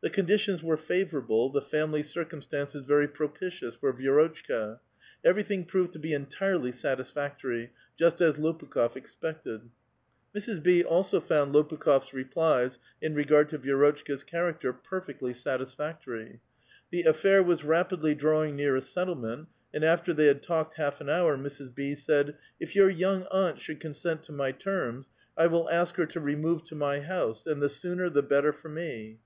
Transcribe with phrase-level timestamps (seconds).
[0.00, 4.80] The conditions were favorable, the family circumstances very propitious for Vi^rotchka.
[5.24, 9.60] Every thing proved to be entirely satisfactory, just as Lopiikh6f expected.
[10.34, 10.60] Mrs.
[10.60, 10.82] B.
[10.82, 16.40] also found Lopukh6f*s replies in regard to Vi^rotchka's character perfectly satisfactory.
[16.90, 21.08] The affair was rapidly drawing near a settlement, and after they had talked half an
[21.08, 21.72] hour, Mrs.
[21.72, 21.94] B.
[21.94, 26.06] said, '* If your young aunt should consent to my terms, I will ask her
[26.06, 29.20] to remove to my house, and the sooner, the better for me."